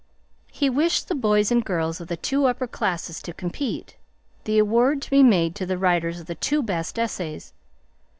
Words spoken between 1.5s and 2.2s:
and girls of the